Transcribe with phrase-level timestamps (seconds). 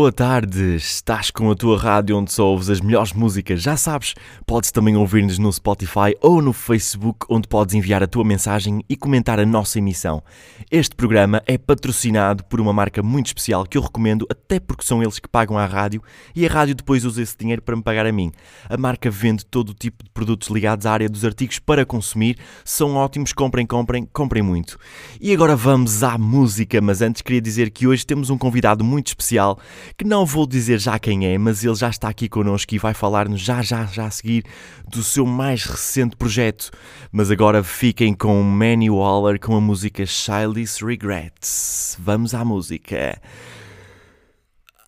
[0.00, 0.76] boa tarde.
[0.76, 3.60] Estás com a tua rádio onde só ouves as melhores músicas.
[3.60, 4.14] Já sabes,
[4.46, 8.96] podes também ouvir-nos no Spotify ou no Facebook, onde podes enviar a tua mensagem e
[8.96, 10.22] comentar a nossa emissão.
[10.70, 15.02] Este programa é patrocinado por uma marca muito especial que eu recomendo, até porque são
[15.02, 16.02] eles que pagam à rádio
[16.34, 18.32] e a rádio depois usa esse dinheiro para me pagar a mim.
[18.70, 22.38] A marca vende todo o tipo de produtos ligados à área dos artigos para consumir.
[22.64, 24.78] São ótimos, comprem, comprem, comprem muito.
[25.20, 29.08] E agora vamos à música, mas antes queria dizer que hoje temos um convidado muito
[29.08, 29.58] especial
[29.96, 32.94] que não vou dizer já quem é, mas ele já está aqui connosco e vai
[32.94, 34.44] falar-nos já, já, já a seguir
[34.88, 36.70] do seu mais recente projeto.
[37.12, 41.96] Mas agora fiquem com Manny Waller com a música Childish Regrets.
[41.98, 43.20] Vamos à música.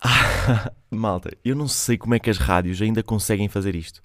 [0.01, 4.01] Ah, malta, eu não sei como é que as rádios ainda conseguem fazer isto.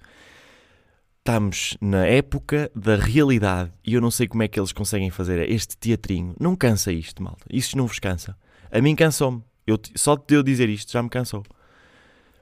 [1.19, 5.47] Estamos na época da realidade e eu não sei como é que eles conseguem fazer
[5.49, 6.33] este teatrinho.
[6.39, 7.45] Não cansa isto, malta.
[7.51, 8.35] Isso não vos cansa.
[8.71, 9.43] A mim cansou-me.
[9.69, 11.43] Eu, só de eu dizer isto já me cansou.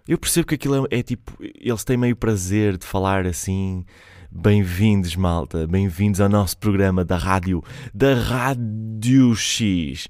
[0.08, 1.33] Eu percebo que aquilo é, é tipo.
[1.42, 3.86] Eles têm meio prazer de falar assim.
[4.31, 5.67] Bem-vindos, malta.
[5.67, 7.61] Bem-vindos ao nosso programa da rádio.
[7.94, 10.08] Da Rádio X.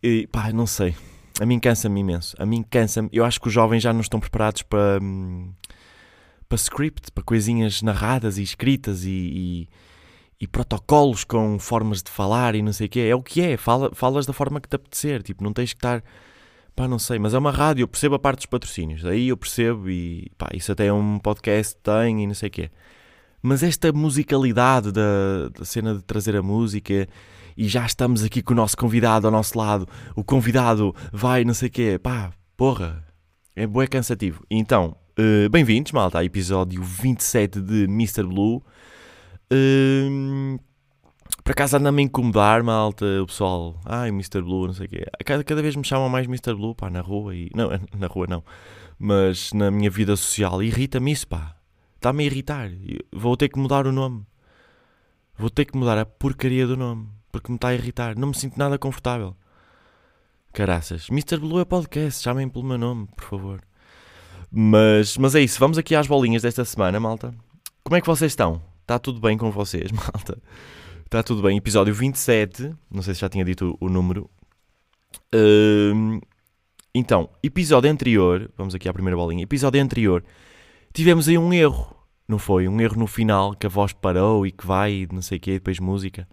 [0.00, 0.94] E, pá, não sei.
[1.40, 2.36] A mim cansa-me imenso.
[2.38, 3.08] A mim cansa-me.
[3.12, 5.00] Eu acho que os jovens já não estão preparados para.
[5.02, 5.52] Hum,
[6.48, 9.68] para script, para coisinhas narradas e escritas e, e,
[10.42, 13.00] e, protocolos com formas de falar e não sei o quê.
[13.00, 13.56] É o que é.
[13.56, 15.20] Fala, falas da forma que te apetecer.
[15.20, 16.00] Tipo, não tens que estar
[16.76, 19.36] Pá, não sei, mas é uma rádio, eu percebo a parte dos patrocínios, aí eu
[19.36, 22.70] percebo e pá, isso até é um podcast tem e não sei o quê.
[23.40, 27.06] Mas esta musicalidade da, da cena de trazer a música
[27.56, 29.86] e já estamos aqui com o nosso convidado ao nosso lado,
[30.16, 33.04] o convidado vai não sei o quê, pá, porra,
[33.54, 34.44] é bué cansativo.
[34.50, 38.24] Então, uh, bem-vindos, malta, ao episódio 27 de Mr.
[38.24, 38.64] Blue.
[39.52, 40.58] Uh,
[41.42, 43.78] por acaso anda-me a incomodar, malta, o pessoal.
[43.84, 44.40] Ai, Mr.
[44.42, 45.04] Blue, não sei o quê.
[45.24, 46.54] Cada, cada vez me chamam mais Mr.
[46.54, 47.50] Blue, pá, na rua e.
[47.54, 47.68] Não,
[47.98, 48.42] na rua não.
[48.98, 50.62] Mas na minha vida social.
[50.62, 51.56] Irrita-me isso, pá.
[51.96, 52.70] Está-me a irritar.
[53.12, 54.24] Vou ter que mudar o nome.
[55.36, 57.08] Vou ter que mudar a porcaria do nome.
[57.32, 58.16] Porque me está a irritar.
[58.16, 59.36] Não me sinto nada confortável.
[60.52, 61.08] Caraças.
[61.10, 61.38] Mr.
[61.38, 62.22] Blue é podcast.
[62.22, 63.60] Chamem pelo meu nome, por favor.
[64.50, 65.58] Mas, mas é isso.
[65.58, 67.34] Vamos aqui às bolinhas desta semana, malta.
[67.82, 68.62] Como é que vocês estão?
[68.82, 70.38] Está tudo bem com vocês, malta?
[71.14, 71.56] Está tudo bem.
[71.56, 72.74] Episódio 27.
[72.90, 74.28] Não sei se já tinha dito o, número.
[75.32, 76.20] Uh,
[76.92, 78.50] então, episódio anterior.
[78.56, 79.44] Vamos aqui à primeira bolinha.
[79.44, 80.24] Episódio anterior.
[80.92, 81.94] Tivemos aí um erro.
[82.26, 82.66] Não foi?
[82.66, 85.52] Um erro no final que a voz parou e que vai não sei o quê,
[85.52, 86.26] depois música.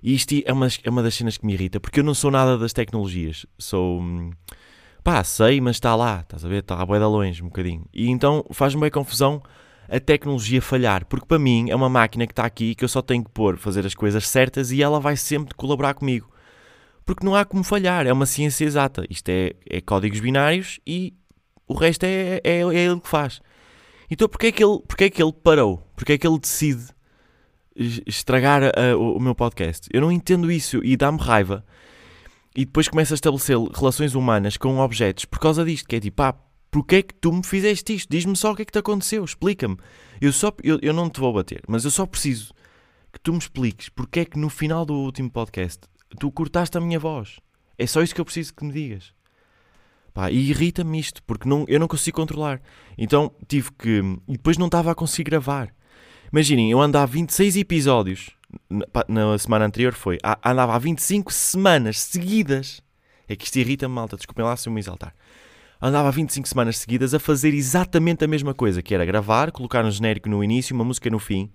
[0.00, 2.30] E isto é uma, é uma das cenas que me irrita, porque eu não sou
[2.30, 3.44] nada das tecnologias.
[3.58, 4.00] Sou.
[4.00, 4.30] Hum,
[5.02, 6.60] pá, sei, mas está lá, estás a ver?
[6.60, 7.84] Está a boia de longe um bocadinho.
[7.92, 9.42] E então faz-me bem confusão
[9.88, 13.00] a tecnologia falhar, porque para mim é uma máquina que está aqui que eu só
[13.02, 16.30] tenho que pôr, fazer as coisas certas e ela vai sempre colaborar comigo.
[17.04, 19.04] Porque não há como falhar, é uma ciência exata.
[19.08, 21.14] Isto é, é códigos binários e
[21.68, 23.40] o resto é, é, é ele que faz.
[24.10, 25.78] Então porquê é que ele, porquê é que ele parou?
[25.94, 26.86] Porquê é que ele decide
[27.76, 28.62] estragar
[28.96, 29.88] o, o meu podcast?
[29.92, 31.64] Eu não entendo isso e dá-me raiva.
[32.56, 36.22] E depois começa a estabelecer relações humanas com objetos por causa disto, que é tipo,
[36.22, 36.34] ah,
[36.70, 38.10] Porquê é que tu me fizeste isto?
[38.10, 39.76] Diz-me só o que é que te aconteceu, explica-me.
[40.20, 42.52] Eu, só, eu, eu não te vou bater, mas eu só preciso
[43.12, 45.80] que tu me expliques porque é que no final do último podcast
[46.18, 47.38] tu cortaste a minha voz.
[47.78, 49.14] É só isso que eu preciso que me digas.
[50.12, 52.60] Pá, e irrita-me isto, porque não, eu não consigo controlar.
[52.96, 54.00] Então tive que.
[54.26, 55.74] E depois não estava a conseguir gravar.
[56.32, 58.30] Imaginem, eu andava 26 episódios.
[58.70, 60.18] Na, na semana anterior foi.
[60.42, 62.80] Andava há 25 semanas seguidas.
[63.28, 64.16] É que isto irrita-me, malta.
[64.16, 65.14] Desculpem lá se eu me exaltar
[65.80, 69.90] andava 25 semanas seguidas a fazer exatamente a mesma coisa, que era gravar, colocar um
[69.90, 71.50] genérico no início, uma música no fim,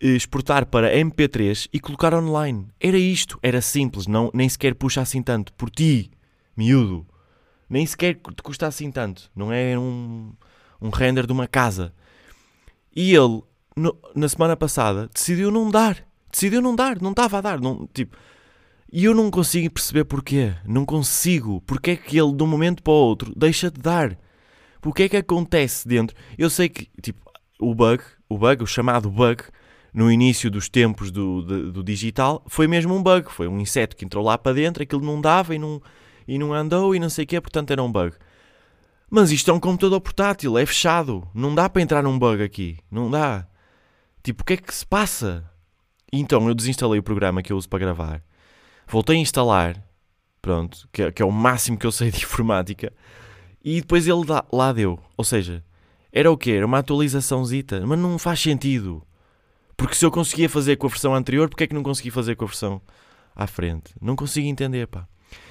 [0.00, 2.66] exportar para MP3 e colocar online.
[2.80, 5.52] Era isto, era simples, não, nem sequer puxa assim tanto.
[5.52, 6.10] Por ti,
[6.56, 7.06] miúdo,
[7.68, 9.30] nem sequer te custa assim tanto.
[9.34, 10.32] Não é um,
[10.80, 11.92] um render de uma casa.
[12.94, 13.42] E ele,
[13.74, 16.04] no, na semana passada, decidiu não dar.
[16.30, 17.60] Decidiu não dar, não estava a dar.
[17.60, 18.16] Não, tipo,
[18.92, 20.52] e eu não consigo perceber porquê.
[20.66, 21.62] Não consigo.
[21.62, 24.18] Porque é que ele, de um momento para o outro, deixa de dar?
[24.82, 26.14] Porque é que acontece dentro?
[26.36, 27.18] Eu sei que, tipo,
[27.58, 29.44] o bug, o bug, o chamado bug,
[29.94, 33.32] no início dos tempos do, do, do, digital, foi mesmo um bug.
[33.32, 35.80] Foi um inseto que entrou lá para dentro, aquilo não dava e não,
[36.28, 38.14] e não andou e não sei o quê, portanto era um bug.
[39.10, 41.26] Mas isto é um computador portátil, é fechado.
[41.34, 42.76] Não dá para entrar num bug aqui.
[42.90, 43.46] Não dá.
[44.22, 45.50] Tipo, o que é que se passa?
[46.12, 48.22] Então eu desinstalei o programa que eu uso para gravar
[48.86, 49.82] voltei a instalar,
[50.40, 52.92] pronto, que, é, que é o máximo que eu sei de informática,
[53.64, 54.98] e depois ele dá, lá deu.
[55.16, 55.64] Ou seja,
[56.12, 56.52] era o quê?
[56.52, 59.02] Era uma atualizaçãozita, mas não faz sentido.
[59.76, 62.36] Porque se eu conseguia fazer com a versão anterior, porque é que não consegui fazer
[62.36, 62.82] com a versão
[63.34, 63.94] à frente?
[64.00, 65.06] Não consigo entender, pá.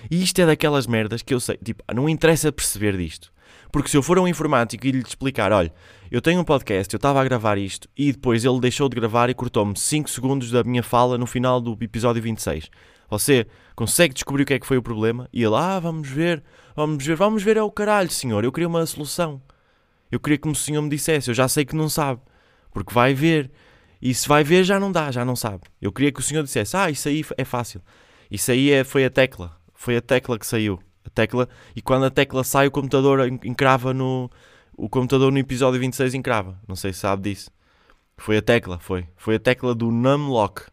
[0.09, 3.31] E isto é daquelas merdas que eu sei, tipo, não interessa perceber disto.
[3.71, 5.73] Porque se eu for um informático e lhe explicar, olha,
[6.09, 9.29] eu tenho um podcast, eu estava a gravar isto e depois ele deixou de gravar
[9.29, 12.69] e cortou-me 5 segundos da minha fala no final do episódio 26.
[13.11, 15.27] Você consegue descobrir o que é que foi o problema?
[15.33, 16.41] E ele, ah, vamos ver,
[16.73, 19.41] vamos ver, vamos ver é o caralho, senhor, eu queria uma solução.
[20.09, 22.21] Eu queria que o senhor me dissesse, eu já sei que não sabe,
[22.71, 23.51] porque vai ver.
[24.01, 25.63] E se vai ver, já não dá, já não sabe.
[25.81, 27.81] Eu queria que o senhor dissesse, ah, isso aí é fácil.
[28.31, 30.79] Isso aí é, foi a tecla, foi a tecla que saiu.
[31.03, 34.31] A tecla, e quando a tecla sai, o computador encrava no.
[34.77, 36.57] O computador no episódio 26 encrava.
[36.65, 37.51] Não sei se sabe disso.
[38.15, 39.05] Foi a tecla, foi.
[39.17, 40.63] Foi a tecla do numlock.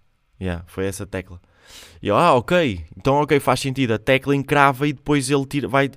[0.41, 1.41] Yeah, foi essa tecla.
[2.03, 2.85] E eu, ah, ok.
[2.97, 3.93] Então, ok, faz sentido.
[3.93, 5.91] A tecla encrava e depois ele tira, vai,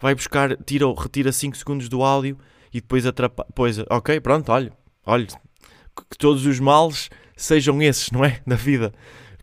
[0.00, 2.38] vai buscar, tira, retira 5 segundos do áudio
[2.72, 3.48] e depois atrapalha.
[3.54, 4.72] Pois, ok, pronto, olha,
[5.04, 8.40] olha, que todos os males sejam esses, não é?
[8.46, 8.92] Da vida.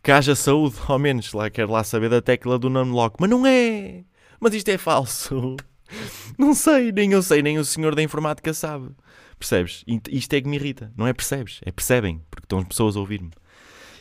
[0.02, 1.32] Que haja saúde, ao menos.
[1.32, 3.16] Lá, quero lá saber da tecla do numlock.
[3.20, 4.04] Mas não é!
[4.40, 5.56] Mas isto é falso.
[6.38, 8.90] Não sei, nem eu sei, nem o senhor da informática sabe.
[9.38, 9.84] Percebes?
[10.08, 10.92] Isto é que me irrita.
[10.96, 13.30] Não é percebes, é percebem, porque estão as pessoas a ouvir-me.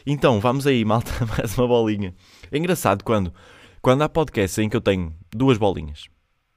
[0.06, 2.14] Então, vamos aí, malta, mais uma bolinha.
[2.52, 3.34] É engraçado quando,
[3.82, 6.08] quando há podcasts em que eu tenho duas bolinhas,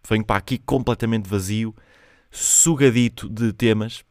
[0.09, 1.75] venho para aqui completamente vazio,
[2.31, 4.05] sugadito de temas,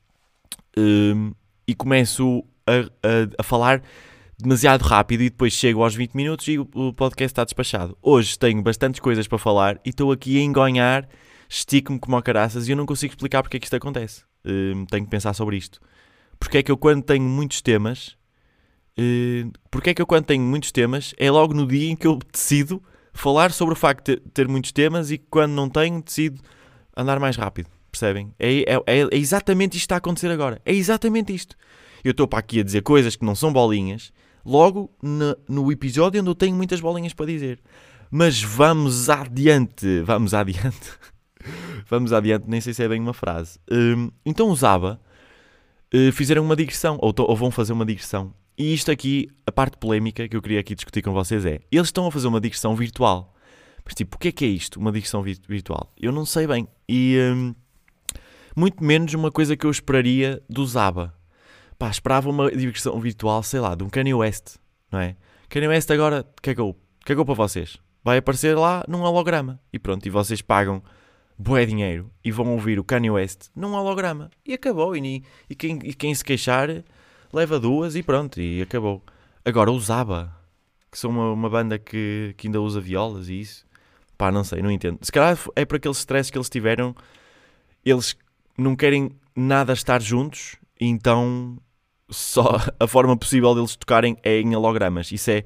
[0.78, 1.33] um,
[1.68, 3.81] e começo a, a, a falar
[4.38, 7.98] demasiado rápido e depois chego aos 20 minutos e o podcast está despachado.
[8.01, 11.07] Hoje tenho bastantes coisas para falar e estou aqui a engonhar,
[11.48, 14.24] estico-me como a caraças e eu não consigo explicar porque é que isto acontece.
[14.44, 15.80] Uh, tenho que pensar sobre isto.
[16.39, 18.18] Porque é que eu quando tenho muitos temas,
[19.70, 22.20] porque é que eu quando tenho muitos temas, é logo no dia em que eu
[22.32, 22.82] decido
[23.14, 26.42] falar sobre o facto de ter, muitos temas e quando não tenho, decido
[26.96, 27.70] andar mais rápido.
[27.92, 28.34] Percebem?
[28.40, 30.62] É, é, é, é exatamente isto que está a acontecer agora.
[30.66, 31.56] É exatamente isto.
[32.04, 34.14] Eu estou para aqui a dizer coisas que não são bolinhas
[34.46, 37.60] logo no, no episódio onde eu tenho muitas bolinhas para dizer.
[38.10, 40.92] Mas vamos adiante, vamos adiante.
[41.90, 43.60] vamos adiante, nem sei se é bem uma frase.
[43.72, 45.00] Um, então os ABBA
[45.94, 48.34] uh, fizeram uma digressão, ou, ou, vão fazer uma digressão.
[48.57, 51.88] E isto aqui, a parte polémica que eu queria aqui discutir com vocês é: eles
[51.88, 53.33] estão a fazer uma digressão virtual.
[53.83, 55.92] Mas tipo, o que é que é isto, uma digressão virtual?
[56.00, 56.68] Eu não sei bem.
[56.88, 57.56] E um,
[58.56, 61.13] muito menos uma coisa que eu esperaria dos ABBA
[61.81, 64.57] pá, esperava uma diversão virtual, sei lá, de um Kanye West,
[64.92, 65.15] não é?
[65.50, 67.77] Kanye West agora cagou, cagou para vocês.
[68.04, 69.59] Vai aparecer lá num holograma.
[69.74, 70.83] E pronto, e vocês pagam
[71.39, 74.30] bué dinheiro e vão ouvir o Kanye West num holograma.
[74.45, 74.95] E acabou.
[74.95, 76.69] E, e, quem, e quem se queixar
[77.33, 79.01] leva duas e pronto, e acabou.
[79.44, 80.36] Agora, os ABBA,
[80.92, 83.66] que são uma, uma banda que, que ainda usa violas e isso,
[84.18, 85.00] pá, não sei, não entendo.
[85.01, 86.95] Se calhar é por aquele stress que eles tiveram,
[87.83, 88.16] eles
[88.57, 91.57] não querem nada estar juntos, então
[92.10, 95.12] só a forma possível deles tocarem é em hologramas.
[95.12, 95.45] Isso é,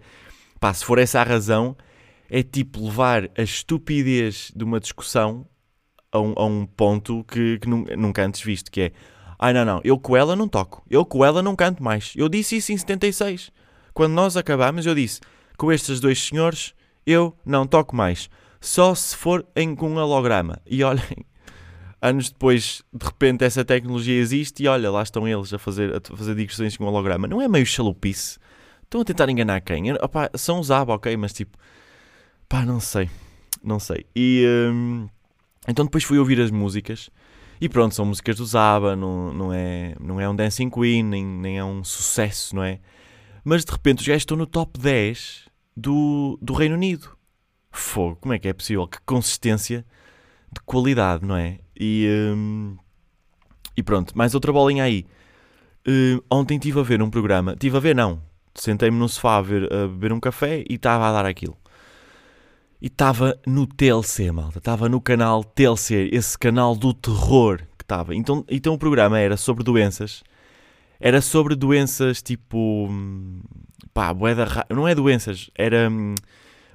[0.59, 1.77] pá, se for essa a razão,
[2.29, 5.47] é tipo levar a estupidez de uma discussão
[6.11, 8.91] a um, a um ponto que, que nunca antes visto, que é,
[9.39, 12.13] ai não, não, eu com ela não toco, eu com ela não canto mais.
[12.15, 13.51] Eu disse isso em 76.
[13.93, 15.21] Quando nós acabámos, eu disse,
[15.57, 16.73] com estes dois senhores,
[17.05, 18.29] eu não toco mais.
[18.59, 20.59] Só se for em com um holograma.
[20.65, 21.25] E olhem,
[22.01, 26.17] anos depois, de repente, essa tecnologia existe e olha, lá estão eles a fazer, a
[26.17, 27.27] fazer digressões com holograma.
[27.27, 28.37] Não é meio chalupice?
[28.83, 29.93] Estão a tentar enganar quem?
[29.93, 31.57] Opa, são os ABBA, ok, mas tipo,
[32.47, 33.09] pá, não sei,
[33.63, 34.05] não sei.
[34.15, 35.07] E hum,
[35.67, 37.09] então depois fui ouvir as músicas
[37.59, 41.25] e pronto, são músicas dos ABBA, não, não, é, não é um Dancing Queen, nem,
[41.25, 42.79] nem é um sucesso, não é?
[43.43, 45.45] Mas de repente os gajos estão no top 10
[45.75, 47.15] do, do Reino Unido.
[47.71, 48.87] Fogo, como é que é possível?
[48.87, 49.85] Que consistência
[50.51, 51.59] de qualidade, não é?
[51.77, 52.77] E, um,
[53.75, 55.05] e pronto, mais outra bolinha aí.
[55.87, 58.21] Uh, ontem estive a ver um programa, estive a ver, não,
[58.55, 61.55] sentei-me no sofá a, ver, a beber um café e estava a dar aquilo.
[62.81, 68.13] E estava no TLC, malta, estava no canal TLC, esse canal do terror que estava.
[68.13, 70.23] Então, então o programa era sobre doenças,
[70.99, 72.87] era sobre doenças tipo.
[72.89, 73.41] Hum,
[73.93, 74.47] pá, boeda.
[74.69, 75.89] Não é doenças, era.
[75.89, 76.15] Hum,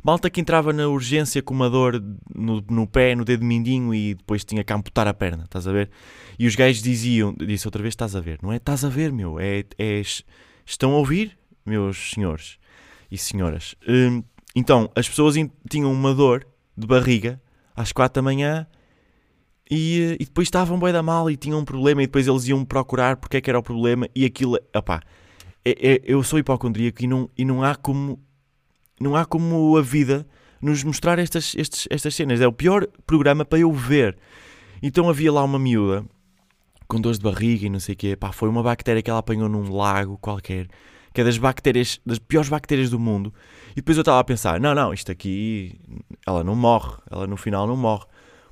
[0.02, 2.02] Malta que entrava na urgência com uma dor
[2.34, 5.72] no, no pé, no dedo mindinho e depois tinha que amputar a perna, estás a
[5.72, 5.90] ver?
[6.38, 8.56] E os gajos diziam, disse outra vez, estás a ver, não é?
[8.56, 10.02] Estás a ver, meu, é, é
[10.64, 12.58] estão a ouvir, meus senhores
[13.10, 13.74] e senhoras.
[13.86, 14.22] Hum,
[14.54, 15.34] então, as pessoas
[15.68, 17.40] tinham uma dor de barriga
[17.74, 18.66] às quatro da manhã
[19.70, 22.64] e, e depois estavam bem da mal e tinham um problema e depois eles iam
[22.64, 25.00] procurar porque é que era o problema e aquilo, opá,
[25.64, 28.18] é, é, eu sou hipocondríaco e não, e não há como
[29.00, 30.26] não há como a vida
[30.60, 32.40] nos mostrar estas, estes, estas cenas.
[32.40, 34.18] É o pior programa para eu ver.
[34.82, 36.04] Então havia lá uma miúda
[36.86, 38.16] com dores de barriga e não sei o quê.
[38.16, 40.68] Pá, foi uma bactéria que ela apanhou num lago qualquer
[41.12, 43.32] que é das bactérias, das piores bactérias do mundo.
[43.72, 45.78] E depois eu estava a pensar: não, não, isto aqui,
[46.26, 48.04] ela não morre, ela no final não morre,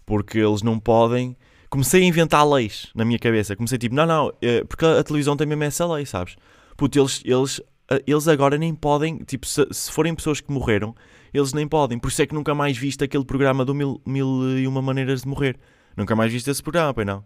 [0.04, 1.36] porque eles não podem.
[1.70, 3.54] Comecei a inventar leis na minha cabeça.
[3.54, 6.36] Comecei tipo: não, não, é, porque a televisão tem mesmo essa lei, sabes?
[6.76, 7.60] Puto, eles, eles,
[8.06, 10.94] eles agora nem podem, tipo, se, se forem pessoas que morreram,
[11.32, 11.98] eles nem podem.
[11.98, 15.22] Por isso é que nunca mais viste aquele programa do Mil, mil e Uma Maneiras
[15.22, 15.58] de Morrer.
[15.96, 17.24] Nunca mais viste esse programa, pois não?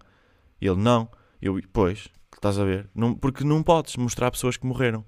[0.60, 1.08] Ele, não.
[1.40, 2.88] Eu, pois, estás a ver?
[2.94, 5.04] Não, porque não podes mostrar pessoas que morreram.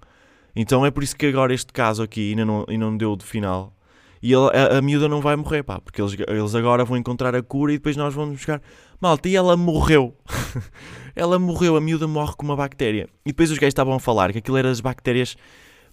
[0.55, 3.25] Então é por isso que agora este caso aqui ainda não, ainda não deu de
[3.25, 3.75] final.
[4.23, 7.35] E ele, a, a miúda não vai morrer, pá, porque eles, eles agora vão encontrar
[7.35, 8.63] a cura e depois nós vamos buscar.
[9.01, 10.17] Malta, e ela morreu.
[11.15, 13.09] ela morreu, a miúda morre com uma bactéria.
[13.25, 15.37] E depois os gajos estavam a falar que aquilo era as bactérias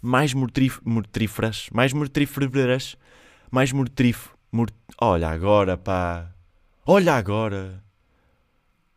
[0.01, 2.95] mais mortíferas, mais mortíferas,
[3.51, 4.29] mais mortíf...
[4.49, 4.73] Mort...
[4.99, 6.31] Olha agora, pá.
[6.85, 7.83] Olha agora.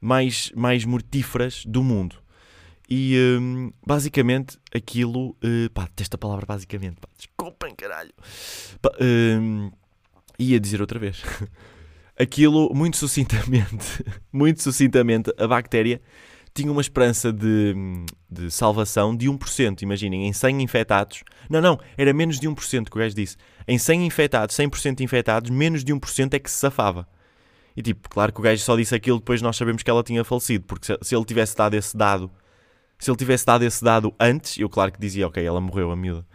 [0.01, 2.17] Mais, mais mortíferas do mundo.
[2.89, 5.31] E um, basicamente aquilo.
[5.43, 6.97] Uh, pá, esta palavra basicamente.
[7.01, 8.13] Pá, desculpem, caralho.
[8.81, 9.71] Pá, um,
[10.39, 11.23] ia dizer outra vez.
[12.19, 16.01] aquilo, muito sucintamente, muito sucintamente, a bactéria
[16.55, 17.75] tinha uma esperança de,
[18.31, 19.83] de salvação de 1%.
[19.83, 21.25] Imaginem, em 100 infectados.
[21.51, 23.37] Não, não, era menos de 1% que o gajo disse.
[23.67, 27.09] Em 100 infectados, 100% infectados, menos de 1% é que se safava.
[27.77, 30.23] E tipo, claro que o gajo só disse aquilo depois nós sabemos que ela tinha
[30.23, 32.31] falecido, porque se, se ele tivesse dado esse dado
[33.05, 35.97] se ele tivesse dado esse dado antes, eu claro que dizia, ok, ela morreu, a
[35.97, 36.27] miúda.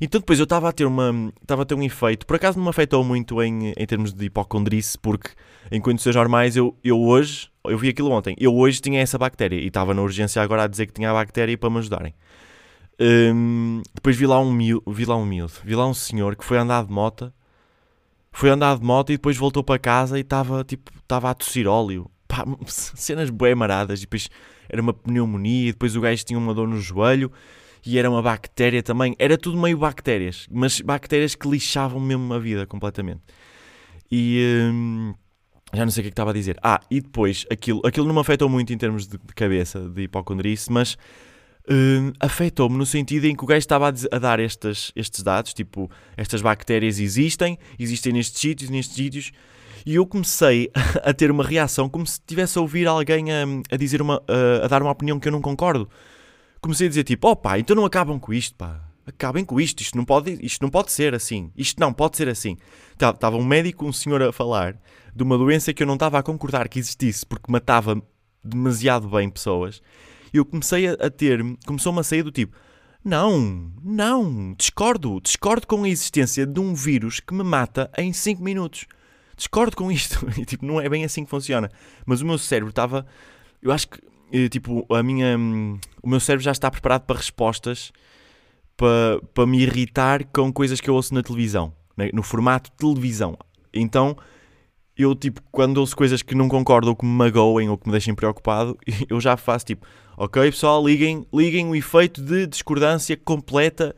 [0.00, 2.64] Então depois eu estava a ter uma estava a ter um efeito, por acaso não
[2.64, 5.30] me afetou muito em, em termos de hipocondrice, porque
[5.70, 9.56] em condições normais eu, eu hoje, eu vi aquilo ontem, eu hoje tinha essa bactéria
[9.56, 12.14] e estava na urgência agora a dizer que tinha a bactéria para me ajudarem.
[13.00, 16.44] Um, depois vi lá um miúdo, vi lá um miúdo, vi lá um senhor que
[16.44, 17.32] foi andar de moto,
[18.32, 21.66] foi andar de moto e depois voltou para casa e estava tipo, estava a tossir
[21.66, 22.10] óleo.
[22.26, 24.28] Pá, cenas bué maradas e depois
[24.68, 27.32] era uma pneumonia, e depois o gajo tinha uma dor no joelho
[27.84, 29.14] e era uma bactéria também.
[29.18, 33.22] Era tudo meio bactérias, mas bactérias que lixavam mesmo a vida completamente.
[34.10, 35.14] E hum,
[35.72, 36.58] já não sei o que, é que estava a dizer.
[36.62, 40.02] Ah, e depois aquilo, aquilo não me afetou muito em termos de, de cabeça, de
[40.02, 40.96] hipocondrice, mas
[41.70, 45.52] hum, afetou-me no sentido em que o gajo estava a, a dar estes, estes dados,
[45.52, 49.32] tipo, estas bactérias existem, existem nestes sítios, nestes sítios
[49.88, 50.70] e eu comecei
[51.02, 54.66] a ter uma reação como se estivesse a ouvir alguém a, a dizer uma, a,
[54.66, 55.88] a, dar uma opinião que eu não concordo.
[56.60, 58.84] Comecei a dizer tipo, oh pá, então não acabam com isto, pá.
[59.06, 61.50] Acabem com isto, isto não pode, isto não pode ser assim.
[61.56, 62.58] Isto não pode ser assim.
[62.92, 64.76] Estava um médico, um senhor a falar
[65.16, 67.98] de uma doença que eu não estava a concordar que existisse porque matava
[68.44, 69.80] demasiado bem pessoas.
[70.34, 72.54] E eu comecei a ter, começou-me a sair do tipo,
[73.02, 78.44] não, não, discordo, discordo com a existência de um vírus que me mata em 5
[78.44, 78.84] minutos
[79.38, 80.26] discordo com isto.
[80.38, 81.70] E, tipo, não é bem assim que funciona.
[82.04, 83.06] Mas o meu cérebro estava.
[83.62, 84.00] Eu acho que,
[84.32, 85.38] eh, tipo, a minha.
[85.38, 87.90] Hum, o meu cérebro já está preparado para respostas
[88.76, 92.10] para, para me irritar com coisas que eu ouço na televisão, né?
[92.12, 93.36] no formato televisão.
[93.74, 94.16] Então,
[94.96, 97.92] eu, tipo, quando ouço coisas que não concordo ou que me magoem ou que me
[97.92, 98.78] deixem preocupado,
[99.10, 103.94] eu já faço tipo, ok, pessoal, liguem, liguem o efeito de discordância completa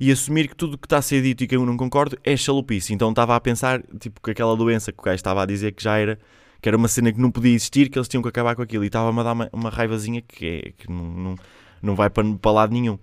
[0.00, 2.16] e assumir que tudo o que está a ser dito e que eu não concordo
[2.22, 2.94] é chalupice.
[2.94, 5.82] Então estava a pensar, tipo, que aquela doença que o gajo estava a dizer que
[5.82, 6.18] já era,
[6.62, 8.84] que era uma cena que não podia existir, que eles tinham que acabar com aquilo.
[8.84, 11.34] E estava-me a dar uma, uma raivazinha que, é, que não, não,
[11.82, 12.98] não vai para, para lado nenhum.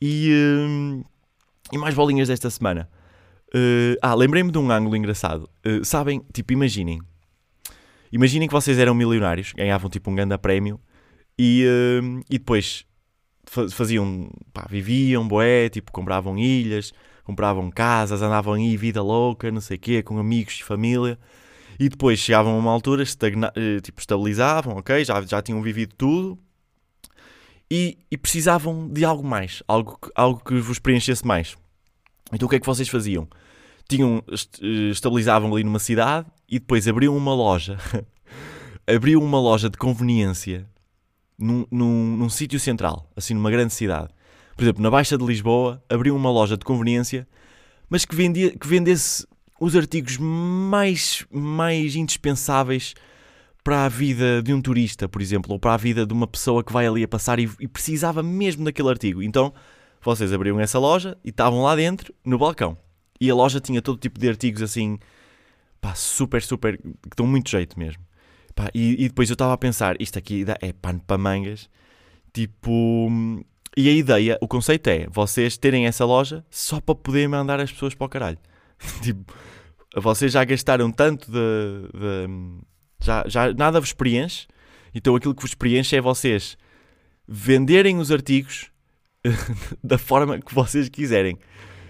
[0.00, 1.04] E, uh,
[1.70, 2.88] e mais bolinhas desta semana.
[3.54, 5.48] Uh, ah, lembrei-me de um ângulo engraçado.
[5.66, 6.98] Uh, sabem, tipo, imaginem.
[8.10, 10.78] Imaginem que vocês eram milionários, ganhavam tipo um grande prémio
[11.38, 11.64] e,
[12.28, 12.84] e depois
[13.70, 16.92] faziam, pá, viviam, boé, tipo, compravam ilhas,
[17.24, 21.18] compravam casas, andavam aí, vida louca, não sei o quê, com amigos e família.
[21.78, 25.94] E depois chegavam a uma altura, estagna, eh, tipo, estabilizavam, ok, já, já tinham vivido
[25.96, 26.38] tudo.
[27.70, 31.56] E, e precisavam de algo mais, algo, algo que vos preenchesse mais.
[32.32, 33.26] Então o que é que vocês faziam?
[33.88, 37.78] Tinham, eh, estabilizavam ali numa cidade e depois abriam uma loja.
[38.86, 40.66] abriam uma loja de conveniência
[41.38, 44.08] num, num, num sítio central, assim numa grande cidade.
[44.56, 47.26] Por exemplo, na Baixa de Lisboa, abriu uma loja de conveniência,
[47.88, 49.26] mas que, vendia, que vendesse
[49.60, 52.94] os artigos mais, mais indispensáveis
[53.64, 56.64] para a vida de um turista, por exemplo, ou para a vida de uma pessoa
[56.64, 59.22] que vai ali a passar e, e precisava mesmo daquele artigo.
[59.22, 59.52] Então,
[60.00, 62.76] vocês abriam essa loja e estavam lá dentro, no balcão.
[63.20, 64.98] E a loja tinha todo tipo de artigos assim,
[65.80, 68.02] pá, super, super, que dão muito jeito mesmo.
[68.54, 71.68] Pá, e, e, depois eu estava a pensar, isto aqui é pano para mangas.
[72.32, 73.10] Tipo.
[73.76, 77.72] E a ideia, o conceito é vocês terem essa loja só para poder mandar as
[77.72, 78.38] pessoas para o caralho.
[79.02, 79.32] tipo,
[79.96, 81.38] vocês já gastaram tanto de.
[81.98, 82.64] de
[83.00, 84.46] já, já nada vos preenche.
[84.94, 86.56] Então aquilo que vos preenche é vocês
[87.26, 88.70] venderem os artigos
[89.82, 91.38] da forma que vocês quiserem.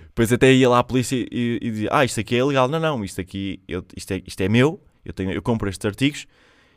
[0.07, 2.69] Depois até ia lá a polícia e, e dizia: Ah, isto aqui é ilegal.
[2.69, 5.85] Não, não, isto aqui eu, isto, é, isto é meu, eu, tenho, eu compro estes
[5.85, 6.26] artigos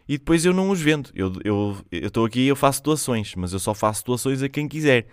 [0.07, 1.09] e depois eu não os vendo.
[1.13, 4.49] Eu estou eu, eu aqui e eu faço doações, mas eu só faço doações a
[4.49, 5.07] quem quiser.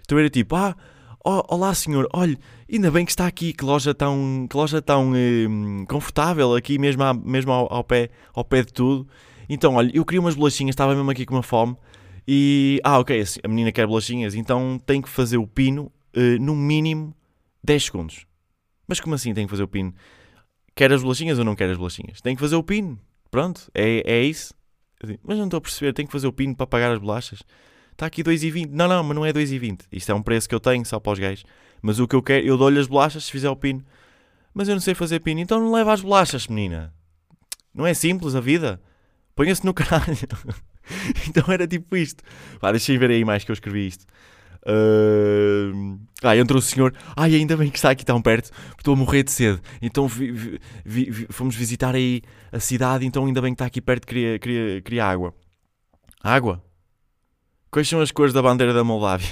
[0.00, 0.76] Então era tipo: Ah,
[1.24, 2.38] oh, olá senhor, olha,
[2.70, 7.02] ainda bem que está aqui, que loja tão, que loja tão hum, confortável aqui mesmo,
[7.24, 9.06] mesmo ao, ao, pé, ao pé de tudo.
[9.48, 11.76] Então, olha, eu queria umas bolachinhas, estava mesmo aqui com uma fome.
[12.26, 16.54] E, ah, ok, a menina quer bolachinhas, então tem que fazer o pino uh, no
[16.54, 17.14] mínimo
[17.64, 18.26] 10 segundos.
[18.86, 19.92] Mas como assim tem que fazer o pino?
[20.74, 22.20] Quer as bolachinhas ou não quer as bolachinhas?
[22.20, 22.98] Tem que fazer o pino.
[23.32, 24.54] Pronto, é, é isso.
[25.24, 27.42] Mas não estou a perceber, tem que fazer o pino para pagar as bolachas.
[27.90, 28.68] Está aqui 2,20.
[28.70, 29.86] Não, não, mas não é 2,20.
[29.90, 31.44] Isto é um preço que eu tenho só para os gays.
[31.80, 33.82] Mas o que eu quero, eu dou-lhe as bolachas se fizer o pino.
[34.52, 35.40] Mas eu não sei fazer pino.
[35.40, 36.92] Então não leva as bolachas, menina.
[37.74, 38.78] Não é simples a vida.
[39.34, 40.14] Ponha-se no caralho.
[41.26, 42.22] então era tipo isto.
[42.60, 44.04] Vá, deixem ver aí mais que eu escrevi isto.
[44.66, 45.98] Uh...
[46.22, 46.94] Ah, entrou o senhor.
[47.16, 49.60] Ai, ainda bem que está aqui tão perto, estou a morrer de sede.
[49.80, 53.80] Então vi, vi, vi, fomos visitar aí a cidade, então ainda bem que está aqui
[53.80, 55.34] perto, queria, queria, queria água.
[56.22, 56.62] Água?
[57.70, 59.28] Quais são as cores da bandeira da Moldávia?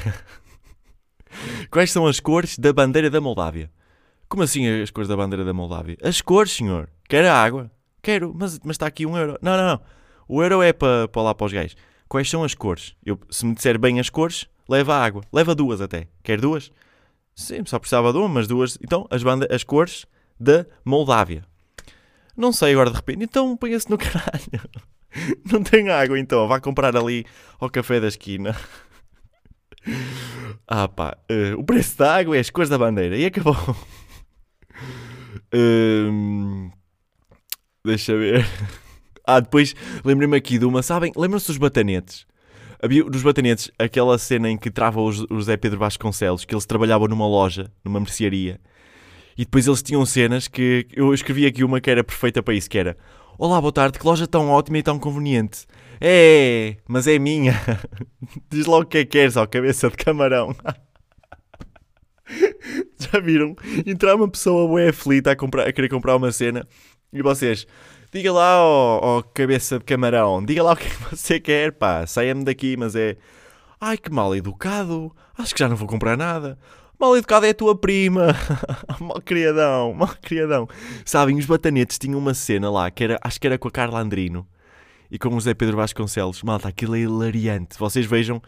[1.71, 3.71] Quais são as cores da bandeira da Moldávia?
[4.29, 5.97] Como assim as cores da bandeira da Moldávia?
[6.03, 6.89] As cores, senhor.
[7.09, 7.71] Quer a água?
[8.03, 9.39] Quero, mas, mas está aqui um euro.
[9.43, 9.81] Não, não, não.
[10.27, 11.77] O euro é para, para lá para os gays.
[12.09, 12.97] Quais são as cores?
[13.05, 15.23] Eu, se me disser bem as cores, leva água.
[15.33, 16.07] Leva duas até.
[16.23, 16.71] Quer duas?
[17.35, 18.79] Sim, só precisava de uma, mas duas.
[18.83, 20.07] Então, as, banda, as cores
[20.39, 21.45] da Moldávia.
[22.37, 23.25] Não sei agora de repente.
[23.25, 24.71] Então, ponha-se no caralho.
[25.51, 26.47] Não tem água, então.
[26.47, 27.27] Vá comprar ali
[27.59, 28.57] ao café da esquina.
[30.69, 33.17] Ah pá, uh, o preço da água é as cores da bandeira.
[33.17, 33.57] E acabou.
[35.53, 36.71] Uh,
[37.85, 38.47] deixa ver.
[39.27, 40.83] Ah, depois lembrei-me aqui de uma.
[40.83, 41.13] Sabem?
[41.17, 42.27] Lembram-se dos batanetes?
[42.83, 47.09] Havia dos batanetes aquela cena em que trava o José Pedro Vasconcelos, que eles trabalhavam
[47.09, 48.59] numa loja, numa mercearia,
[49.37, 52.71] e depois eles tinham cenas que eu escrevi aqui uma que era perfeita para isso,
[52.71, 52.97] que era
[53.43, 55.67] Olá, boa tarde, que loja tão ótima e tão conveniente.
[55.99, 57.55] É, mas é minha.
[58.51, 60.55] Diz logo o que é que queres, ó, cabeça de camarão.
[63.01, 63.57] Já viram?
[63.87, 66.69] Entrar uma pessoa bem aflita a, comprar, a querer comprar uma cena
[67.11, 67.67] e vocês
[68.13, 71.71] Diga lá, ó, ó, cabeça de camarão, diga lá o que é que você quer,
[71.71, 73.17] pá, saia-me daqui, mas é.
[73.81, 76.59] Ai, que mal educado, acho que já não vou comprar nada.
[76.99, 78.35] Mal educado é a tua prima.
[79.01, 80.69] mal criadão, mal criadão.
[81.05, 84.01] Sabem, os batanetes tinham uma cena lá, que era, acho que era com a Carla
[84.01, 84.47] Andrino
[85.09, 86.43] e com o José Pedro Vasconcelos.
[86.43, 87.79] Malta, aquilo é hilariante.
[87.79, 88.43] Vocês vejam,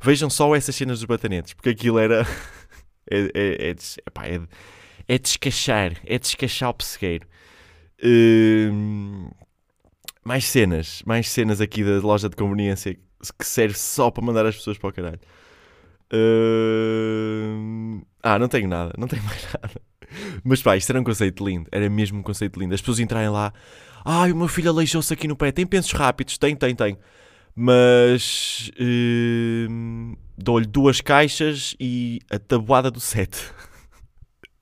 [0.00, 2.26] vejam só essas cenas dos batanetes, porque aquilo era.
[3.10, 4.40] é, é, é, é, é,
[5.08, 7.26] é descachar, é descachar o pessegueiro.
[8.02, 9.34] Uh,
[10.24, 12.94] mais cenas, mais cenas aqui da loja de conveniência
[13.38, 15.20] que serve só para mandar as pessoas para o caralho.
[16.12, 19.80] Uh, ah, não tenho nada, não tenho mais nada.
[20.44, 22.74] Mas pá, isto era um conceito lindo, era mesmo um conceito lindo.
[22.74, 23.52] As pessoas entrarem lá,
[24.04, 26.98] ai, o meu filho aleijou-se aqui no pé, tem pensos rápidos, tem, tem, tem.
[27.54, 33.36] Mas uh, dou-lhe duas caixas e a tabuada do 7.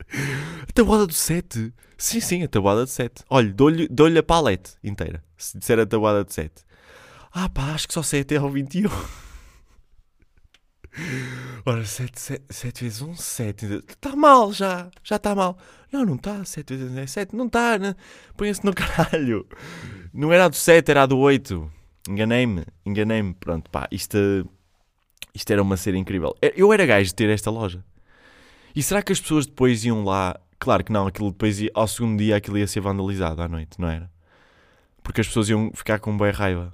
[0.67, 1.71] a tabuada do 7?
[1.97, 3.23] Sim, sim, a tabuada de 7.
[3.29, 5.23] Olha, dou-lhe dou a palete inteira.
[5.35, 6.53] Se disser a tabuada de 7.
[7.33, 8.89] Ah pá, acho que só sei até ao 21.
[11.65, 13.65] Ora, 7, 7, 7 vezes 1, 7.
[13.87, 14.89] Está mal já.
[15.03, 15.57] Já está mal.
[15.91, 16.43] Não, não está.
[16.43, 17.35] 7 vezes 1 é 7.
[17.35, 17.77] Não está.
[17.77, 17.95] Né?
[18.35, 19.47] Põe-se no caralho.
[20.13, 21.71] Não era a do 7, era a do 8.
[22.09, 22.65] Enganei-me.
[22.85, 23.33] Enganei-me.
[23.33, 23.87] Pronto, pá.
[23.91, 24.17] Isto,
[25.33, 26.35] isto era uma cena incrível.
[26.41, 27.83] Eu era gajo de ter esta loja.
[28.75, 31.87] E será que as pessoas depois iam lá Claro que não, aquilo depois, ia, ao
[31.87, 34.09] segundo dia, aquilo ia ser vandalizado à noite, não era?
[35.03, 36.73] Porque as pessoas iam ficar com bem raiva.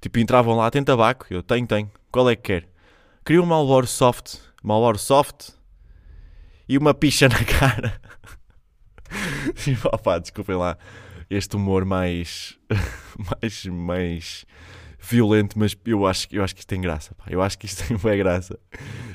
[0.00, 1.26] Tipo, entravam lá, tem tabaco?
[1.30, 1.90] Eu tenho, tenho.
[2.10, 2.68] Qual é que quer?
[3.24, 5.50] Queria um Malboro Soft, Malboro Soft
[6.68, 8.00] e uma picha na cara.
[9.66, 10.78] e pá, desculpem lá
[11.30, 12.58] este humor mais,
[13.42, 14.46] mais, mais
[14.98, 17.24] violento, mas eu acho, eu acho que isto tem graça, pá.
[17.28, 18.58] Eu acho que isto tem bem graça.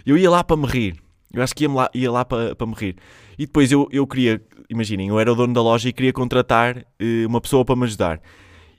[0.06, 1.02] Eu ia lá para me rir.
[1.34, 2.96] Eu acho que ia lá, ia lá para, para me rir.
[3.38, 6.78] E depois eu, eu queria, imaginem, eu era o dono da loja e queria contratar
[6.78, 8.22] uh, uma pessoa para me ajudar.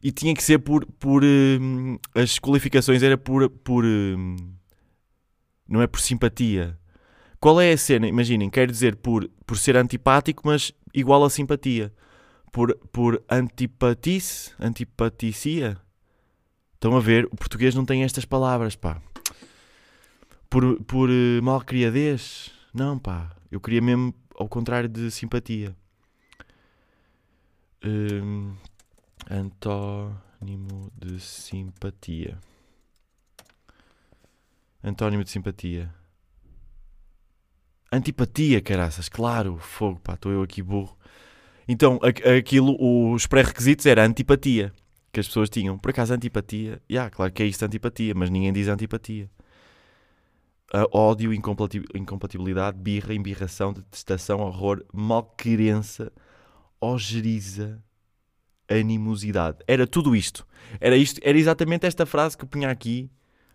[0.02, 0.86] E tinha que ser por.
[0.98, 3.48] por uh, as qualificações era por.
[3.50, 4.36] por uh,
[5.68, 6.78] não é por simpatia.
[7.40, 8.06] Qual é a cena?
[8.06, 11.92] Imaginem, quer dizer por, por ser antipático, mas igual a simpatia.
[12.52, 15.76] Por, por antipatice, antipaticia.
[16.74, 17.24] Estão a ver?
[17.26, 19.02] O português não tem estas palavras, pá.
[20.54, 22.52] Por, por uh, malcriadez.
[22.72, 23.34] Não, pá.
[23.50, 25.74] Eu queria mesmo ao contrário de simpatia.
[27.84, 28.54] Um,
[29.28, 32.38] antónimo de simpatia.
[34.80, 35.92] Antónimo de simpatia.
[37.90, 40.96] Antipatia, caraças, claro, fogo, pá, estou eu aqui burro.
[41.66, 41.98] Então,
[42.38, 42.76] aquilo,
[43.12, 44.72] os pré-requisitos era antipatia,
[45.12, 45.76] que as pessoas tinham.
[45.76, 49.28] Por acaso, antipatia, yeah, claro que é isto antipatia, mas ninguém diz antipatia.
[50.74, 56.10] Uh, ódio, incompatibilidade, birra, embirração, detestação, horror, malquerença,
[56.80, 57.80] ojeriza,
[58.68, 59.58] animosidade.
[59.68, 60.44] Era tudo isto.
[60.80, 61.20] Era, isto.
[61.22, 63.08] era exatamente esta frase que eu punha aqui,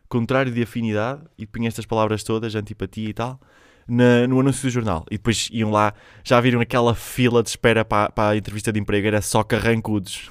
[0.07, 3.37] contrário de afinidade, e punha estas palavras todas, antipatia e tal,
[3.85, 5.05] na, no anúncio do jornal.
[5.11, 8.79] E depois iam lá, já viram aquela fila de espera para, para a entrevista de
[8.79, 10.29] emprego, era só carrancudos.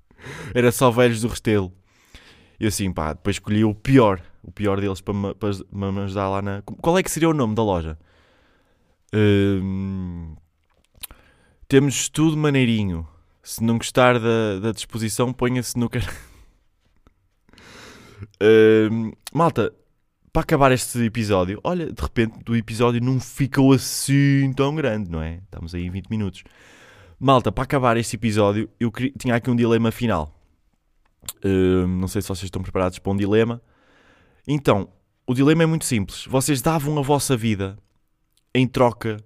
[0.54, 1.72] era só velhos do Restelo.
[2.58, 5.34] E assim, pá, depois escolhi o pior, o pior deles para me,
[5.72, 6.62] me ajudar lá na.
[6.62, 7.98] Qual é que seria o nome da loja?
[9.12, 10.36] Hum,
[11.66, 13.06] temos tudo maneirinho.
[13.42, 16.02] Se não gostar da, da disposição, ponha-se no car...
[18.90, 19.72] hum, malta,
[20.32, 25.20] para acabar este episódio, olha, de repente o episódio não ficou assim tão grande, não
[25.20, 25.40] é?
[25.44, 26.44] Estamos aí em 20 minutos.
[27.18, 30.32] Malta, para acabar este episódio, eu tinha aqui um dilema final.
[31.44, 33.60] Uh, não sei se vocês estão preparados para um dilema.
[34.46, 34.88] Então,
[35.26, 36.24] o dilema é muito simples.
[36.26, 37.76] Vocês davam a vossa vida
[38.54, 39.16] em troca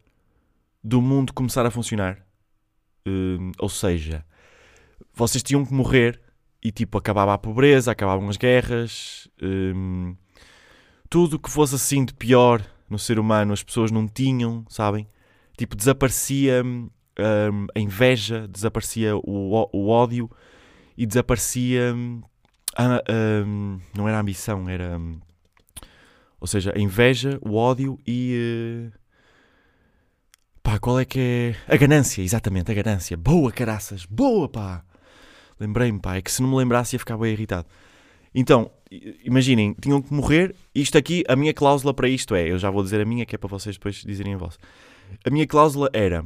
[0.82, 2.24] do mundo começar a funcionar.
[3.06, 4.24] Uh, ou seja,
[5.12, 6.20] vocês tinham que morrer
[6.62, 10.14] e tipo acabava a pobreza, acabavam as guerras, um,
[11.08, 15.08] tudo que fosse assim de pior no ser humano as pessoas não tinham, sabem?
[15.56, 16.90] Tipo, desaparecia um,
[17.74, 20.30] a inveja, desaparecia o, o ódio
[20.96, 21.94] e desaparecia.
[22.76, 23.02] A,
[23.96, 24.98] não era ambição, era.
[26.40, 28.92] ou seja, a inveja, o ódio e.
[28.92, 28.98] Uh,
[30.62, 31.74] pá, qual é que é.
[31.74, 33.16] A ganância, exatamente, a ganância.
[33.16, 34.84] Boa, caraças, boa, pá!
[35.58, 37.66] Lembrei-me, pá, é que se não me lembrasse ia ficar bem irritado.
[38.34, 38.70] Então,
[39.24, 40.54] imaginem, tinham que morrer.
[40.74, 43.34] Isto aqui, a minha cláusula para isto é, eu já vou dizer a minha, que
[43.34, 44.58] é para vocês depois dizerem a vossa.
[45.24, 46.24] A minha cláusula era,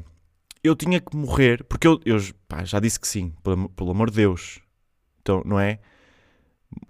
[0.63, 4.11] eu tinha que morrer, porque eu, eu pá, já disse que sim, pelo, pelo amor
[4.11, 4.61] de Deus,
[5.21, 5.81] então, não é?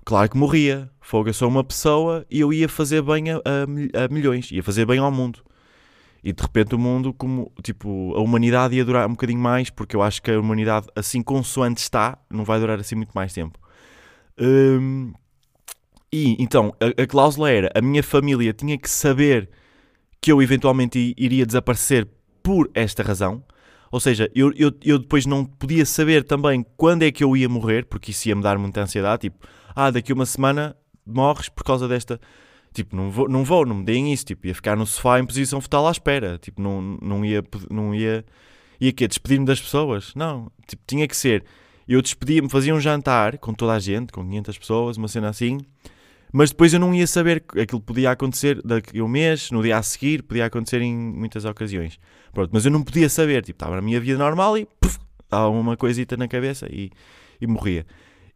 [0.04, 0.90] Claro que morria.
[1.00, 4.62] Fogo, eu sou uma pessoa e eu ia fazer bem a, a, a, milhões, ia
[4.62, 5.40] fazer bem ao mundo.
[6.22, 9.94] E de repente o mundo, como tipo, a humanidade ia durar um bocadinho mais, porque
[9.94, 13.58] eu acho que a humanidade, assim consoante está, não vai durar assim muito mais tempo.
[14.40, 15.12] Hum,
[16.12, 19.50] e então, a, a cláusula era: a minha família tinha que saber
[20.20, 22.08] que eu eventualmente iria desaparecer
[22.42, 23.42] por esta razão.
[23.90, 27.48] Ou seja, eu, eu, eu depois não podia saber também quando é que eu ia
[27.48, 29.22] morrer, porque isso ia me dar muita ansiedade.
[29.22, 32.20] Tipo, ah, daqui uma semana morres por causa desta.
[32.72, 34.24] Tipo, não vou, não, vou, não me deem isso.
[34.24, 36.38] Tipo, ia ficar no sofá em posição fetal à espera.
[36.38, 37.42] Tipo, não, não ia.
[37.70, 38.24] Não ia
[38.80, 39.06] ia quê?
[39.06, 40.12] Despedir-me das pessoas?
[40.14, 40.50] Não.
[40.66, 41.44] Tipo, tinha que ser.
[41.86, 45.58] Eu despedia-me, fazia um jantar com toda a gente, com 500 pessoas, uma cena assim.
[46.32, 49.62] Mas depois eu não ia saber que aquilo podia acontecer daqui a um mês, no
[49.62, 52.00] dia a seguir, podia acontecer em muitas ocasiões.
[52.32, 54.98] Pronto, mas eu não podia saber, tipo, estava na minha vida normal e puff,
[55.30, 56.90] dava uma coisita na cabeça e,
[57.40, 57.86] e morria.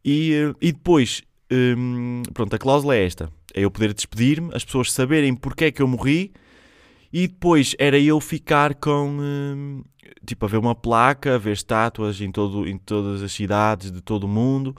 [0.05, 4.65] E, eh, e depois, hum, pronto, a cláusula é esta: é eu poder despedir-me, as
[4.65, 6.33] pessoas saberem porque é que eu morri,
[7.13, 9.19] e depois era eu ficar com.
[9.21, 9.85] Hum,
[10.27, 14.25] tipo, a ver uma placa, ver estátuas em, todo, em todas as cidades de todo
[14.25, 14.75] o mundo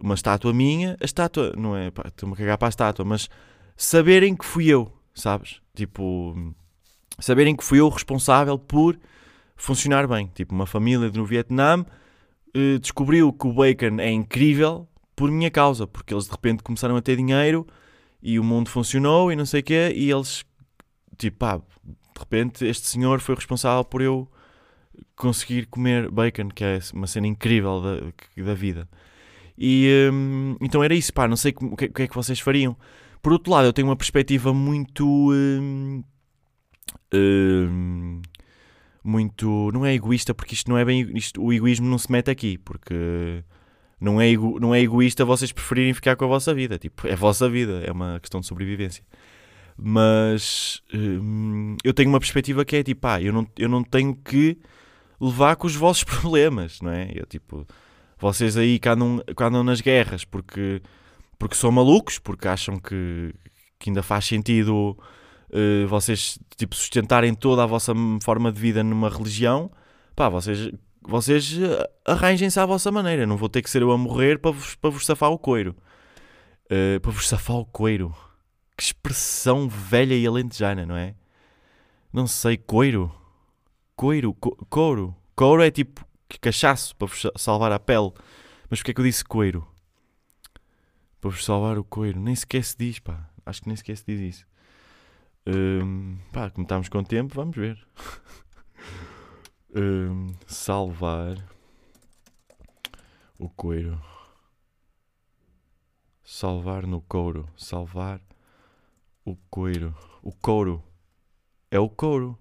[0.00, 3.28] uma estátua minha, a estátua, não é, estou-me a cagar para a estátua, mas
[3.76, 5.60] saberem que fui eu, sabes?
[5.74, 6.54] Tipo,
[7.18, 8.98] saberem que fui eu responsável por
[9.56, 10.30] funcionar bem.
[10.34, 11.84] Tipo, uma família no Vietnã
[12.54, 14.88] eh, descobriu que o bacon é incrível
[15.20, 17.66] por minha causa, porque eles de repente começaram a ter dinheiro
[18.22, 20.46] e o mundo funcionou e não sei o quê, e eles,
[21.18, 24.26] tipo, pá, de repente este senhor foi responsável por eu
[25.14, 28.88] conseguir comer bacon, que é uma cena incrível da, da vida.
[29.58, 32.74] E hum, então era isso, pá, não sei o que, que, é que vocês fariam.
[33.20, 35.04] Por outro lado, eu tenho uma perspectiva muito.
[35.06, 36.02] Hum,
[37.12, 38.22] hum,
[39.04, 39.70] muito.
[39.70, 41.10] Não é egoísta, porque isto não é bem.
[41.14, 43.44] Isto, o egoísmo não se mete aqui, porque
[44.00, 46.78] não é, ego, não é egoísta vocês preferirem ficar com a vossa vida.
[46.78, 49.04] Tipo, é a vossa vida, é uma questão de sobrevivência.
[49.76, 54.14] Mas hum, eu tenho uma perspectiva que é tipo, pá, eu não, eu não tenho
[54.14, 54.58] que
[55.20, 57.10] levar com os vossos problemas, não é?
[57.14, 57.66] Eu tipo
[58.18, 60.82] vocês aí que andam, que andam nas guerras porque,
[61.38, 63.34] porque são malucos, porque acham que,
[63.78, 64.96] que ainda faz sentido
[65.50, 69.70] uh, vocês tipo, sustentarem toda a vossa forma de vida numa religião,
[70.14, 70.70] pá, vocês,
[71.02, 73.26] vocês eh, arranjem-se à vossa maneira.
[73.26, 75.74] Não vou ter que ser eu a morrer para vos, para vos safar o coiro.
[76.66, 78.14] Uh, para vos safar o coiro.
[78.76, 81.14] Que expressão velha e alentejana, não é?
[82.12, 83.12] Não sei, coiro.
[83.96, 85.14] Coiro, co couro.
[85.34, 86.04] Couro é tipo
[86.40, 88.12] cachaço para vos salvar a pele.
[88.68, 89.66] Mas porquê é que eu disse coiro?
[91.20, 92.20] Para vos salvar o coiro.
[92.20, 93.28] Nem sequer se diz, pá.
[93.44, 94.46] Acho que nem sequer se diz isso.
[95.46, 97.78] Hum, pá, como estamos com tempo, vamos ver.
[99.72, 101.36] Hum, salvar
[103.38, 104.02] o coiro.
[106.24, 107.48] Salvar no couro.
[107.56, 108.20] Salvar
[109.24, 109.94] o coiro.
[110.22, 110.82] O couro.
[111.70, 112.36] É o couro.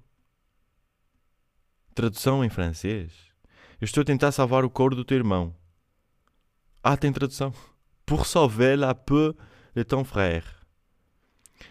[1.94, 3.13] Tradução em francês.
[3.80, 5.56] Eu estou a tentar salvar o couro do teu irmão.
[6.82, 7.54] Ah, tem tradução.
[8.08, 9.36] Pour sauver la peau
[9.76, 10.48] de ton frère.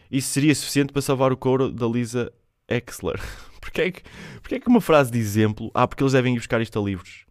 [0.09, 2.33] Isso seria suficiente para salvar o couro da Lisa
[2.69, 3.21] Exler.
[3.69, 5.71] Porquê é, que, é que uma frase de exemplo...
[5.75, 7.27] Ah, porque eles devem ir buscar isto a livros.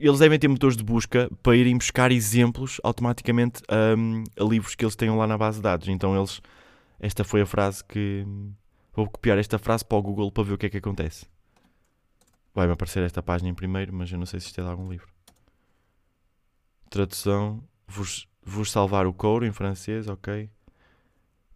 [0.00, 3.62] Eles devem ter motores de busca para irem buscar exemplos automaticamente
[3.96, 5.86] um, a livros que eles tenham lá na base de dados.
[5.86, 6.42] Então eles...
[6.98, 8.26] Esta foi a frase que...
[8.94, 11.24] Vou copiar esta frase para o Google para ver o que é que acontece.
[12.52, 14.90] Vai-me aparecer esta página em primeiro, mas eu não sei se isto é de algum
[14.90, 15.08] livro.
[16.90, 20.50] Tradução, vos, vos salvar o couro em francês, ok.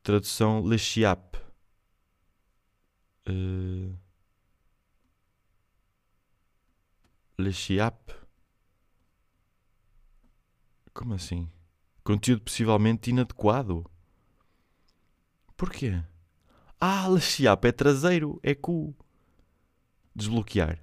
[0.02, 1.36] Tradução, le chiap.
[3.28, 3.92] Uh,
[7.38, 8.12] le chiap.
[10.94, 11.50] Como assim?
[12.04, 13.84] Conteúdo possivelmente inadequado.
[15.56, 16.02] Porquê?
[16.80, 18.94] Ah, le chiap é traseiro, é cu.
[20.14, 20.78] Desbloquear.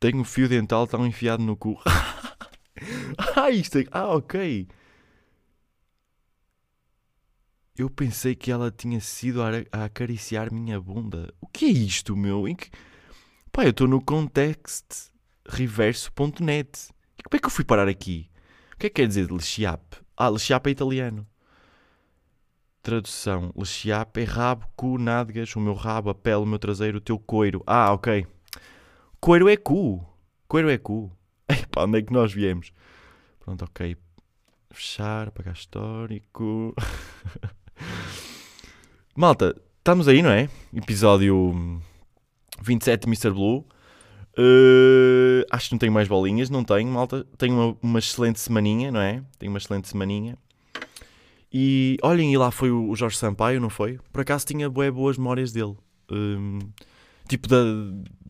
[0.00, 1.80] Tenho o fio dental tão enfiado no cu.
[3.36, 3.84] ah, isto é...
[3.92, 4.66] Ah, ok.
[7.76, 9.48] Eu pensei que ela tinha sido a,
[9.84, 11.32] acariciar minha bunda.
[11.40, 12.46] O que é isto, meu?
[12.46, 12.70] Em que...
[13.50, 16.90] Pá, eu estou no contextreverso.net.
[17.24, 18.28] Como é que eu fui parar aqui?
[18.74, 19.96] O que é que quer dizer Lechiap?
[20.14, 21.26] Ah, Lechiap é italiano.
[22.82, 23.50] Tradução.
[23.56, 27.18] Lechiap é rabo, cu, nádegas, o meu rabo, a pele, o meu traseiro, o teu
[27.18, 27.62] coiro.
[27.66, 28.26] Ah, ok.
[29.18, 30.06] Coiro é cu.
[30.46, 31.10] Coiro é cu.
[31.48, 32.70] Epá, onde é que nós viemos?
[33.40, 33.96] Pronto, ok.
[34.70, 36.74] Fechar, apagar histórico.
[39.14, 40.48] Malta, estamos aí, não é?
[40.74, 41.80] Episódio
[42.62, 43.30] 27 de Mr.
[43.30, 43.66] Blue.
[44.38, 47.26] Uh, acho que não tenho mais bolinhas, não tenho, malta.
[47.36, 49.22] Tenho uma, uma, excelente semaninha, não é?
[49.38, 50.38] Tenho uma excelente semaninha.
[51.52, 53.98] E olhem, e lá foi o Jorge Sampaio, não foi?
[54.10, 55.76] Por acaso tinha boas memórias dele.
[56.10, 56.60] Um,
[57.28, 57.62] tipo da,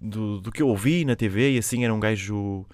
[0.00, 2.66] do, do que eu ouvi na TV e assim era um gajo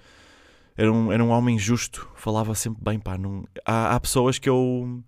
[0.79, 3.17] era um, era um homem justo, falava sempre bem, pá.
[3.17, 5.03] Não, há, há pessoas que eu.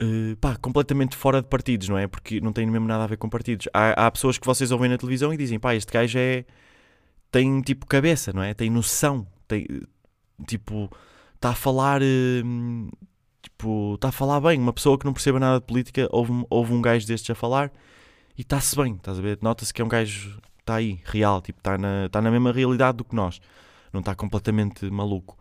[0.00, 2.08] Uh, pá, completamente fora de partidos, não é?
[2.08, 3.68] Porque não tem mesmo nada a ver com partidos.
[3.72, 6.44] Há, há pessoas que vocês ouvem na televisão e dizem, pá, este gajo é.
[7.30, 8.54] tem tipo cabeça, não é?
[8.54, 9.66] Tem noção, tem.
[10.46, 10.90] tipo.
[11.36, 12.02] está a falar.
[12.02, 12.90] Uh,
[13.42, 14.58] tipo, está a falar bem.
[14.58, 17.72] Uma pessoa que não perceba nada de política ouve, ouve um gajo destes a falar
[18.36, 19.38] e está-se bem, estás a ver?
[19.42, 20.40] Nota-se que é um gajo.
[20.58, 23.40] está aí, real, tipo, está na, tá na mesma realidade do que nós
[23.92, 25.38] não está completamente maluco.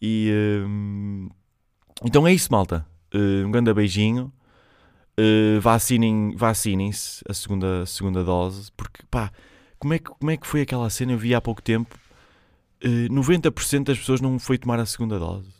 [0.00, 0.30] E
[2.02, 2.86] então é isso, malta.
[3.14, 4.32] Uh, um grande beijinho.
[5.18, 9.30] Uh, vacinem, vacinem-se a segunda, a segunda dose, porque pá,
[9.78, 11.12] como é, que, como é que foi aquela cena?
[11.12, 11.98] Eu vi há pouco tempo.
[12.84, 15.50] Uh, 90% das pessoas não foi tomar a segunda dose.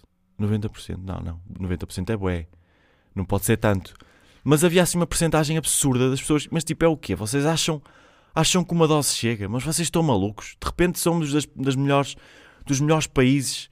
[0.41, 1.41] 90%, não, não.
[1.61, 2.47] 90% é bué.
[3.15, 3.95] Não pode ser tanto.
[4.43, 6.49] Mas havia assim uma porcentagem absurda das pessoas.
[6.51, 7.15] Mas tipo, é o quê?
[7.15, 7.83] Vocês acham
[8.35, 10.57] acham que uma dose chega, mas vocês estão malucos.
[10.61, 12.17] De repente somos das, das melhores,
[12.67, 13.69] dos melhores países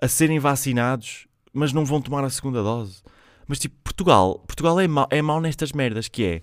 [0.00, 3.02] a serem vacinados, mas não vão tomar a segunda dose.
[3.46, 6.42] Mas tipo, Portugal, Portugal é mau, é mau nestas merdas, que é,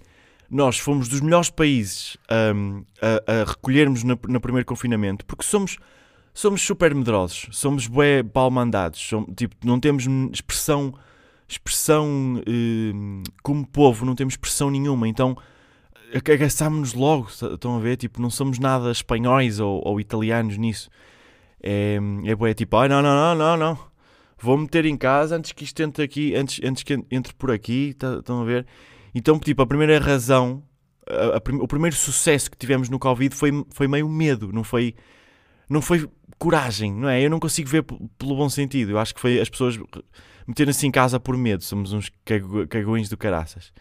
[0.50, 2.18] nós fomos dos melhores países
[2.56, 5.78] um, a, a, recolhermos no, no primeiro confinamento, porque somos
[6.34, 10.94] somos super medrosos, somos bué palmandados, somos, tipo, não temos expressão,
[11.48, 15.36] expressão hum, como povo, não temos expressão nenhuma, então
[16.14, 17.98] agaçámos-nos logo, estão a ver?
[17.98, 20.90] Tipo, não somos nada espanhóis ou, ou italianos nisso.
[21.64, 23.91] É, é boé, tipo, ai não, não, não, não, não.
[24.42, 27.94] Vou meter em casa antes que isto entre aqui, antes, antes que entre por aqui,
[27.94, 28.66] tá, estão a ver?
[29.14, 30.64] Então, tipo, a primeira razão,
[31.08, 34.96] a, a, o primeiro sucesso que tivemos no Covid foi, foi meio medo, não foi,
[35.70, 37.22] não foi coragem, não é?
[37.24, 38.92] Eu não consigo ver pelo bom sentido.
[38.92, 39.78] Eu acho que foi as pessoas
[40.48, 41.64] meterem-se em casa por medo.
[41.64, 42.12] Somos uns
[42.68, 43.72] cagões do caraças.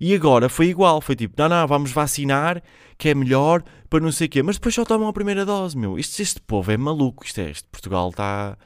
[0.00, 2.62] E agora foi igual, foi tipo, não, não, vamos vacinar,
[2.96, 4.42] que é melhor, para não sei o quê.
[4.44, 5.98] Mas depois só tomam a primeira dose, meu.
[5.98, 8.56] Este, este povo é maluco, isto é, este Portugal está...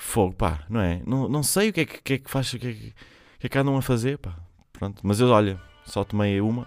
[0.00, 1.02] Fogo, pá, não é?
[1.06, 2.94] Não, não sei o que é que, que, é que faz, o que é que,
[3.38, 4.34] que é que andam a fazer, pá.
[4.72, 6.66] Pronto, mas eu, olha, só tomei uma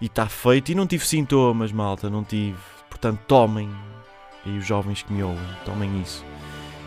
[0.00, 0.72] e está feito.
[0.72, 2.58] E não tive sintomas, malta, não tive.
[2.88, 3.70] Portanto, tomem.
[4.44, 6.24] E os jovens que me ouvem, tomem isso.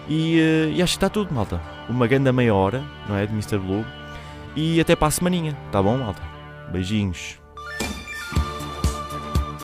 [0.09, 1.61] E, uh, e acho que está tudo, malta.
[1.87, 3.25] Uma grande meia hora, não é?
[3.25, 3.57] De Mr.
[3.57, 3.85] Blue.
[4.57, 6.21] E até para a semaninha, tá bom, malta?
[6.71, 7.42] Beijinhos.